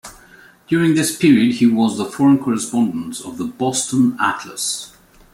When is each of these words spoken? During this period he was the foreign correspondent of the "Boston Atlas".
During 0.67 0.95
this 0.95 1.15
period 1.15 1.57
he 1.57 1.67
was 1.67 1.95
the 1.95 2.05
foreign 2.05 2.39
correspondent 2.39 3.19
of 3.23 3.37
the 3.37 3.45
"Boston 3.45 4.17
Atlas". 4.19 4.97